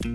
[0.00, 0.12] Всем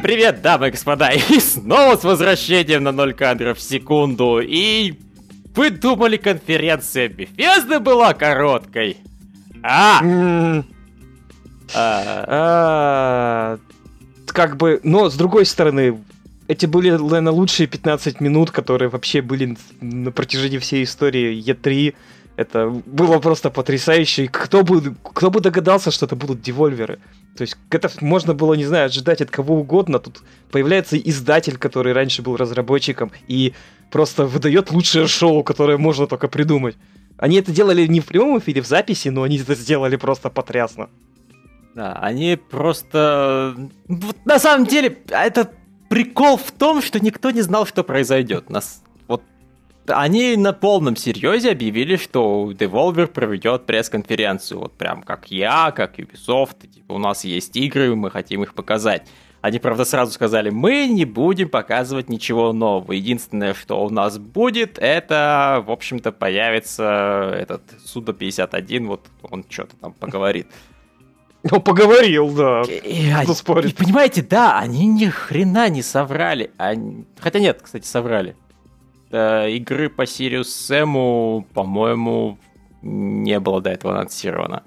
[0.00, 4.94] привет, дамы и господа, и снова с возвращением на 0 кадров в секунду, и
[5.56, 8.98] вы думали, конференция Bethesda была короткой?
[9.64, 10.00] А!
[11.74, 13.58] А, а,
[14.26, 15.98] как бы, но с другой стороны,
[16.50, 21.94] эти были, наверное, лучшие 15 минут, которые вообще были на протяжении всей истории E3.
[22.34, 24.26] Это было просто потрясающе.
[24.26, 26.98] Кто бы, кто бы догадался, что это будут девольверы?
[27.36, 30.00] То есть это можно было, не знаю, ожидать от кого угодно.
[30.00, 33.52] Тут появляется издатель, который раньше был разработчиком, и
[33.92, 36.76] просто выдает лучшее шоу, которое можно только придумать.
[37.16, 40.88] Они это делали не в прямом эфире, в записи, но они это сделали просто потрясно.
[41.76, 43.54] Да, они просто...
[43.86, 45.48] Вот на самом деле, это
[45.90, 48.48] прикол в том, что никто не знал, что произойдет.
[48.48, 48.82] Нас...
[49.08, 49.22] Вот
[49.86, 54.60] они на полном серьезе объявили, что Devolver проведет пресс-конференцию.
[54.60, 56.68] Вот прям как я, как Ubisoft.
[56.72, 59.06] Типа, у нас есть игры, мы хотим их показать.
[59.40, 62.92] Они, правда, сразу сказали, мы не будем показывать ничего нового.
[62.92, 69.76] Единственное, что у нас будет, это, в общем-то, появится этот Суда 51, вот он что-то
[69.76, 70.46] там поговорит.
[71.50, 72.62] Ну, поговорил, да.
[72.62, 73.72] И, Кто спорит?
[73.72, 76.50] И, понимаете, да, они ни хрена не соврали.
[76.58, 77.06] Они...
[77.18, 78.36] Хотя нет, кстати, соврали.
[79.10, 82.38] Э, игры по Serious Sam у, по-моему,
[82.82, 84.64] не было до этого анонсировано.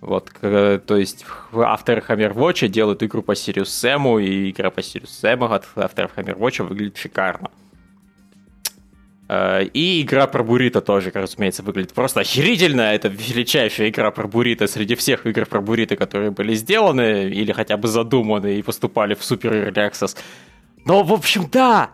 [0.00, 5.16] Вот, то есть авторы Hammerwatch делают игру по Serious Sam у, и игра по Serious
[5.16, 7.50] Sam у от авторов Hammerwatch выглядит шикарно.
[9.32, 12.82] Э, и игра про Бурита тоже, разумеется, выглядит просто охерительно.
[12.82, 17.78] Это величайшая игра про Бурита среди всех игр про Бурита, которые были сделаны или хотя
[17.78, 20.18] бы задуманы и поступали в Super Early Access.
[20.84, 21.92] Но, в общем, да,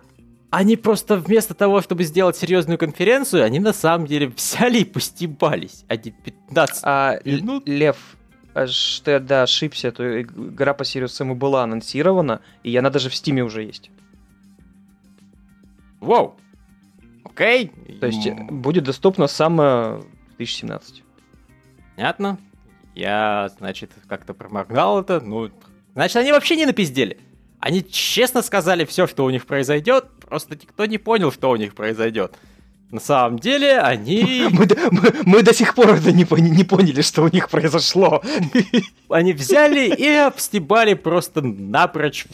[0.51, 5.85] они просто вместо того, чтобы сделать серьезную конференцию, они на самом деле взяли и постебались.
[5.87, 7.69] Они 15 а, минут...
[7.69, 7.97] Лев,
[8.55, 13.11] а что я, да, ошибся, то игра по Сириус Сэму была анонсирована, и она даже
[13.11, 13.91] в Стиме уже есть.
[16.01, 16.37] Вау!
[17.39, 17.71] Окей.
[18.01, 20.03] То есть будет доступна самая
[20.39, 21.05] 2017.
[21.95, 22.39] Понятно.
[22.97, 25.21] Я, значит, как-то проморгал это.
[25.21, 25.49] Ну,
[25.95, 27.19] значит, они вообще не напиздели.
[27.61, 31.77] Они честно сказали все, что у них произойдет, просто никто не понял, что у них
[31.77, 32.37] произойдет.
[32.91, 34.47] На самом деле, они...
[34.51, 38.23] Мы, мы, мы до сих пор это не, не поняли, что у них произошло.
[39.09, 42.27] Они взяли и обстебали просто напрочь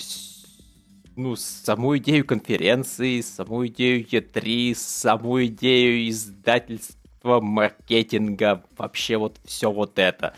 [1.16, 9.98] ну, саму идею конференции, саму идею E3, саму идею издательства, маркетинга, вообще вот все вот
[9.98, 10.34] это.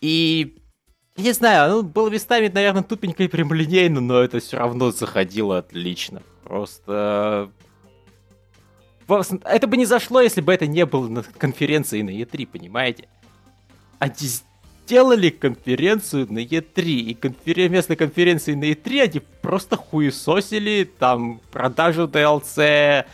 [0.00, 0.58] И
[1.16, 6.22] не знаю, ну, было местами, наверное, тупенько и прямолинейно, но это все равно заходило отлично.
[6.44, 7.50] Просто...
[9.08, 13.08] Это бы не зашло, если бы это не было на конференции на E3, понимаете?
[13.98, 14.14] Они
[14.86, 17.68] сделали конференцию на E3, и конфер...
[17.68, 23.04] вместо конференции на E3 они просто хуесосили там продажу DLC,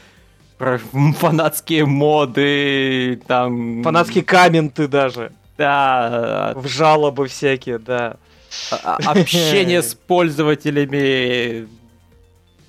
[1.18, 3.82] фанатские моды, там...
[3.82, 5.32] Фанатские комменты даже.
[5.56, 6.52] Да.
[6.56, 8.16] В жалобы всякие, да.
[8.70, 11.66] А, а, общение с пользователями,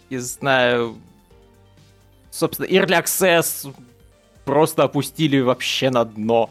[0.09, 0.95] не знаю,
[2.31, 3.73] собственно, Early Access
[4.45, 6.49] просто опустили вообще на дно.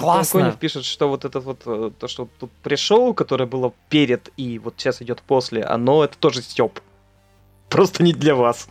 [0.00, 0.40] Классно.
[0.40, 4.58] Конев пишет, что вот это вот, э, то, что тут пришел, которое было перед и
[4.58, 6.80] вот сейчас идет после, оно это тоже степ.
[7.68, 8.68] Просто не для вас.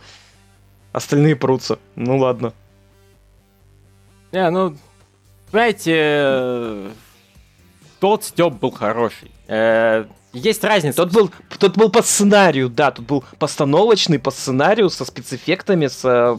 [0.92, 1.78] Остальные прутся.
[1.96, 2.52] Ну ладно.
[4.32, 4.76] Не, ну,
[5.50, 6.92] знаете,
[7.98, 9.30] тот Степ был хороший.
[9.48, 10.98] Э, есть разница.
[10.98, 16.04] Тот был, тот был по сценарию, да, тут был постановочный по сценарию со спецэффектами, с
[16.04, 16.38] э,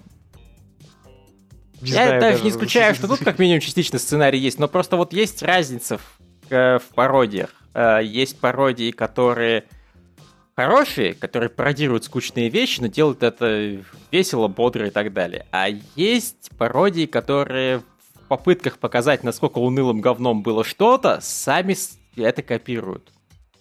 [1.81, 4.67] не Я знаю, даже, даже не исключаю, что тут как минимум частично сценарий есть, но
[4.67, 6.19] просто вот есть разница в,
[6.49, 7.49] э, в пародиях.
[8.03, 9.63] Есть пародии, которые
[10.55, 13.79] хорошие, которые пародируют скучные вещи, но делают это
[14.11, 15.45] весело, бодро и так далее.
[15.51, 21.75] А есть пародии, которые в попытках показать, насколько унылым говном было что-то, сами
[22.15, 23.11] это копируют.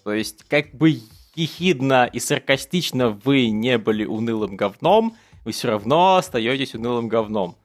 [0.04, 1.00] То есть, как бы
[1.34, 7.56] ехидно и саркастично вы не были унылым говном, вы все равно остаетесь унылым говном.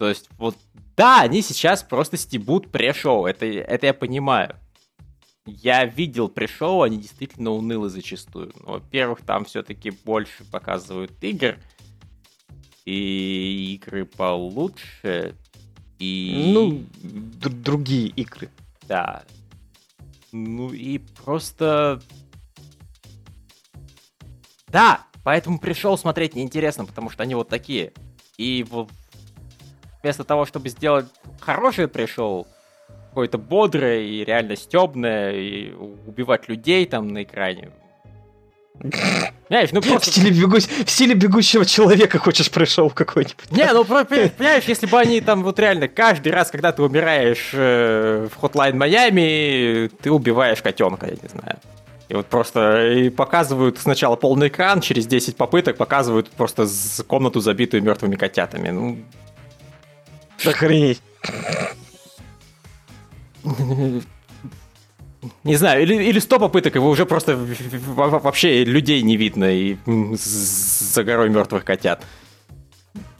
[0.00, 0.56] То есть, вот,
[0.96, 4.56] да, они сейчас просто стебут пре-шоу, это, это я понимаю
[5.46, 8.52] я видел пришел, они действительно унылы зачастую.
[8.60, 11.56] Ну, во-первых, там все-таки больше показывают игр,
[12.84, 15.34] и игры получше,
[15.98, 16.52] и...
[16.54, 18.48] Ну, другие игры.
[18.86, 19.24] Да.
[20.30, 22.00] Ну и просто...
[24.68, 27.92] Да, Поэтому пришел смотреть неинтересно, потому что они вот такие.
[28.38, 28.64] И
[30.02, 31.06] вместо того, чтобы сделать
[31.40, 32.46] хороший пришел,
[33.08, 37.70] какое-то бодрое и реально стебное, и убивать людей там на экране.
[39.48, 40.10] Знаешь, ну просто...
[40.10, 40.56] В стиле, бегу...
[40.58, 43.50] в стиле бегущего человека хочешь пришел какой-нибудь.
[43.50, 48.28] Не, ну понимаешь, если бы они там вот реально каждый раз, когда ты умираешь э,
[48.32, 51.58] в Hotline Miami, ты убиваешь котенка, я не знаю.
[52.08, 56.66] И вот просто и показывают сначала полный экран, через 10 попыток показывают просто
[57.06, 58.70] комнату, забитую мертвыми котятами.
[58.70, 58.98] Ну,
[60.44, 61.02] Охренеть.
[65.44, 71.04] Не знаю, или, или 100 попыток, его уже просто вообще людей не видно и за
[71.04, 72.04] горой мертвых котят.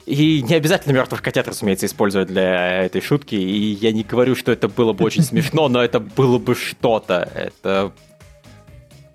[0.05, 3.35] И не обязательно мертвых котят, разумеется, использовать для этой шутки.
[3.35, 7.31] И я не говорю, что это было бы очень смешно, но это было бы что-то.
[7.33, 7.93] Это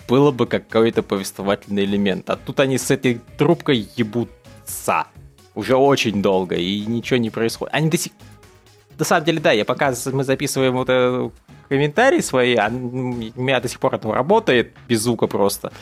[0.08, 2.30] было бы какой-то повествовательный элемент.
[2.30, 5.06] А тут они с этой трубкой ебутся
[5.56, 7.74] уже очень долго, и ничего не происходит.
[7.74, 8.12] Они до сих...
[8.98, 11.32] На самом деле, да, я пока мы записываем вот этот
[11.68, 15.72] комментарии свои, а у меня до сих пор это работает без звука просто.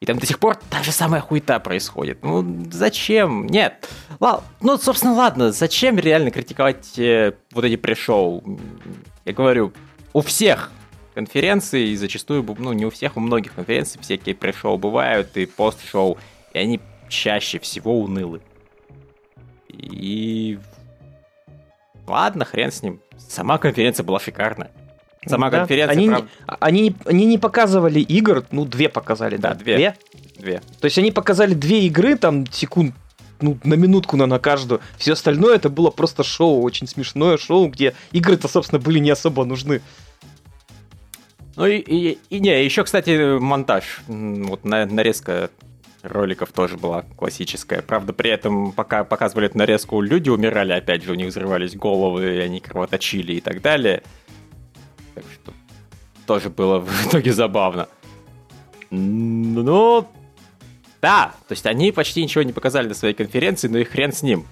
[0.00, 2.22] И там до сих пор та же самая хуета происходит.
[2.22, 3.46] Ну, зачем?
[3.46, 3.88] Нет.
[4.18, 4.46] Ладно.
[4.60, 5.52] Ну, собственно, ладно.
[5.52, 8.58] Зачем реально критиковать э, вот эти пришоу?
[9.24, 9.72] Я говорю,
[10.12, 10.70] у всех
[11.14, 16.18] конференций, и зачастую, ну, не у всех, у многих конференций всякие пришоу бывают, и пост-шоу,
[16.54, 18.40] и они чаще всего унылы.
[19.80, 20.58] И
[22.06, 23.00] ладно, хрен с ним.
[23.16, 24.70] Сама конференция была шикарная.
[25.26, 25.58] Сама да.
[25.58, 25.92] конференция.
[25.92, 26.24] Они, прав...
[26.60, 29.50] они, не, они не показывали игр, ну, две показали, да.
[29.50, 29.76] Да, две.
[29.76, 29.94] Две?
[30.36, 30.62] Две.
[30.80, 32.94] То есть они показали две игры, там, секунд,
[33.40, 34.80] ну, на минутку на, на каждую.
[34.96, 39.44] Все остальное это было просто шоу, очень смешное шоу, где игры-то, собственно, были не особо
[39.44, 39.82] нужны.
[41.56, 44.00] Ну и, и, и не, еще, кстати, монтаж.
[44.08, 45.50] Вот на, нарезка
[46.02, 47.82] роликов тоже была классическая.
[47.82, 52.36] Правда, при этом, пока показывали эту нарезку, люди умирали, опять же, у них взрывались головы,
[52.36, 54.02] и они кровоточили и так далее.
[55.14, 55.52] Так что
[56.26, 57.88] тоже было в итоге забавно.
[58.90, 60.08] Ну,
[61.00, 64.22] да, то есть они почти ничего не показали на своей конференции, но и хрен с
[64.22, 64.46] ним.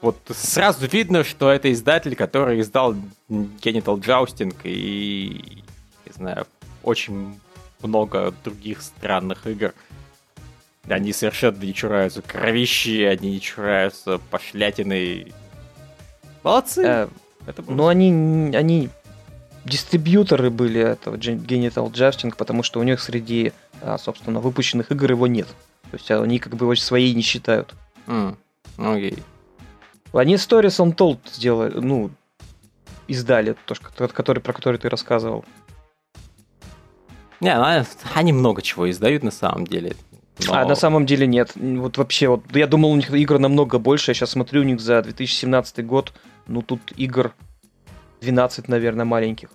[0.00, 2.94] Вот сразу видно, что это издатель, который издал
[3.28, 5.62] Genital Jousting и,
[6.04, 6.46] не знаю,
[6.82, 7.40] очень
[7.82, 9.74] много других странных игр.
[10.88, 15.32] Они совершенно не чураются кровищи, они не чураются пошлятиной.
[16.42, 16.82] Молодцы!
[16.84, 17.08] Э,
[17.46, 17.74] это было...
[17.74, 18.88] Ну, они, они
[19.64, 23.52] дистрибьюторы были этого Genital Justing, потому что у них среди,
[23.82, 25.48] а, собственно, выпущенных игр его нет.
[25.90, 27.74] То есть они как бы его своей не считают.
[28.06, 28.36] Mm.
[28.78, 29.22] Okay.
[30.12, 32.10] Они Stories Untold сделали, ну,
[33.08, 33.74] издали, то,
[34.08, 35.44] который, про который ты рассказывал.
[37.40, 37.84] Не, ну,
[38.14, 39.94] они много чего издают на самом деле.
[40.44, 40.54] Но...
[40.54, 41.52] А на самом деле нет.
[41.54, 44.10] Вот вообще, вот я думал, у них игр намного больше.
[44.10, 46.12] Я сейчас смотрю у них за 2017 год.
[46.46, 47.32] Ну, тут игр
[48.20, 49.48] 12, наверное, маленьких.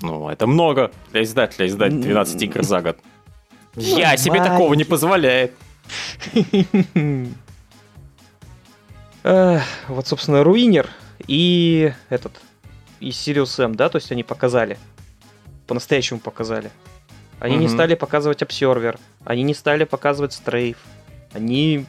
[0.00, 2.98] Ну, это много для издателя издать 12 игр за год.
[3.78, 5.50] Ну, я себе такого не позволяю.
[9.22, 10.88] Вот, собственно, Руинер
[11.26, 12.40] и этот,
[13.00, 14.78] и Сириус М, да, то есть они показали.
[15.66, 16.70] По-настоящему показали.
[17.40, 17.62] Они угу.
[17.62, 20.78] не стали показывать обсервер, они не стали показывать стрейф,
[21.32, 21.84] они...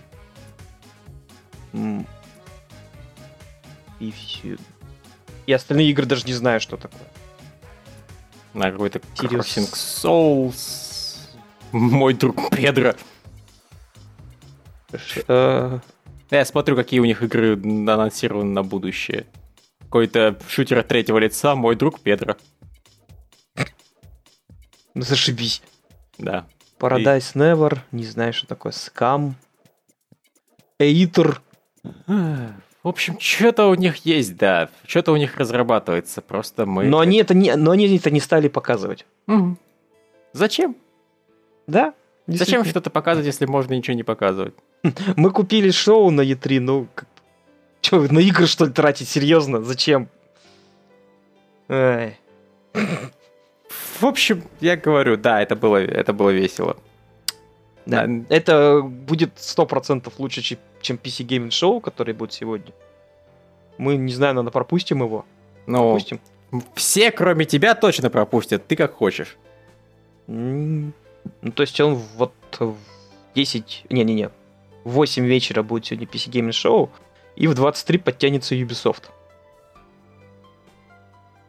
[4.00, 4.58] И все.
[5.48, 7.08] И остальные игры даже не знаю, что такое.
[8.54, 11.30] На какой-то Crossing Souls.
[11.72, 12.94] Мой друг Педро.
[15.28, 15.80] Э,
[16.30, 19.26] Я смотрю, какие у них игры анонсированы на будущее.
[19.84, 22.36] Какой-то шутер от третьего лица, мой друг Педро.
[24.98, 25.62] Ну, зашибись.
[26.18, 26.48] Да.
[26.80, 27.38] Paradise И...
[27.38, 29.34] Never, не знаю, что такое, Scam,
[30.80, 31.40] Эйтер.
[32.08, 34.70] В общем, что-то у них есть, да.
[34.88, 36.22] Что-то у них разрабатывается.
[36.22, 36.86] Просто мы.
[36.86, 39.06] Но они это не, но они это не стали показывать.
[39.28, 39.58] Угу.
[40.34, 40.76] Зачем?
[41.68, 41.94] Да.
[42.26, 44.56] Зачем что-то показывать, если можно ничего не показывать?
[45.16, 46.88] Мы купили шоу на E3, ну,
[47.82, 49.08] что, на игры что ли тратить?
[49.08, 49.62] Серьезно?
[49.62, 50.10] Зачем?
[51.70, 52.18] Ай.
[54.00, 56.78] В общем, я говорю, да, это было, это было весело.
[57.86, 58.06] Да.
[58.06, 58.26] да.
[58.30, 60.42] Это будет 100% лучше,
[60.82, 62.74] чем PC Gaming Show, который будет сегодня.
[63.78, 65.26] Мы, не знаю, наверное, пропустим его.
[65.66, 66.20] Ну, пропустим.
[66.76, 68.68] все, кроме тебя, точно пропустят.
[68.68, 69.38] Ты как хочешь.
[70.28, 70.92] Ну,
[71.56, 72.76] то есть он вот в
[73.36, 73.86] 10...
[73.90, 74.30] Не-не-не.
[74.84, 76.90] В 8 вечера будет сегодня PC Gaming Show,
[77.36, 79.04] и в 23 подтянется Ubisoft.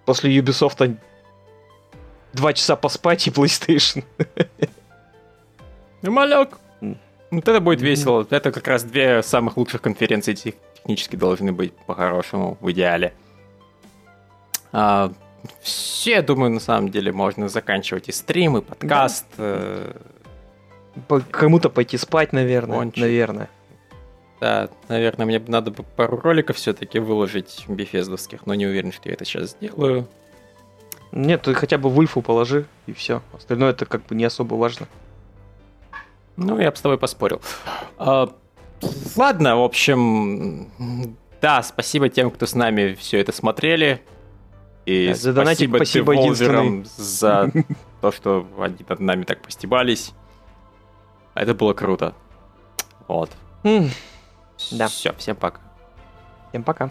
[0.04, 0.96] После Ubisoft
[2.32, 4.04] два часа поспать и PlayStation.
[6.02, 6.58] Ну, малек.
[7.30, 8.26] Вот это будет весело.
[8.30, 13.12] Это как раз две самых лучших конференции технически должны быть по-хорошему, в идеале.
[14.72, 15.12] А,
[15.60, 19.26] все, думаю, на самом деле можно заканчивать и стримы, подкаст.
[19.36, 19.44] Да.
[19.44, 19.92] Э...
[21.30, 22.78] Кому-то пойти спать, наверное.
[22.78, 23.02] Кончить.
[23.02, 23.48] Наверное.
[24.40, 29.14] Да, наверное, мне надо бы пару роликов все-таки выложить бефездовских, но не уверен, что я
[29.14, 30.08] это сейчас сделаю.
[31.12, 33.22] Нет, ты хотя бы Вульфу положи, и все.
[33.32, 34.88] Остальное это как бы не особо важно.
[36.36, 37.40] Ну, я бы с тобой поспорил.
[37.96, 38.32] А,
[39.16, 40.70] ладно, в общем,
[41.40, 44.02] да, спасибо тем, кто с нами все это смотрели.
[44.86, 47.50] И да, спасибо, спасибо единственным за
[48.00, 50.12] то, что они над нами так постебались.
[51.34, 52.14] Это было круто.
[53.06, 53.30] Вот.
[53.62, 54.88] Да.
[54.88, 55.60] Все, всем пока.
[56.50, 56.90] Всем пока.